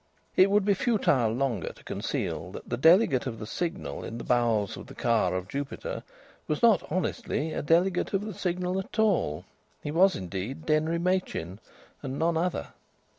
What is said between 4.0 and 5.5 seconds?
in the bowels of the car of